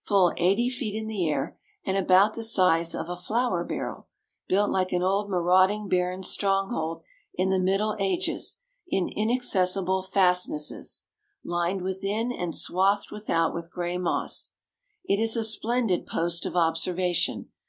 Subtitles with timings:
[0.00, 4.08] Full eighty feet in the air, and about the size of a flour barrel;
[4.48, 7.02] built like an old marauding baron's stronghold
[7.34, 11.06] in the middle ages, in inaccessible fastnesses;
[11.44, 14.50] lined within and swathed without with gray moss,
[15.04, 17.50] it is a splendid post of observation.